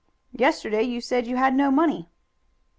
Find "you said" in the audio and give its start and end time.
0.81-1.27